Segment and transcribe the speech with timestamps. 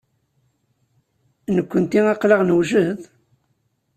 [1.55, 2.99] Nekkenti aql-aɣ newjed?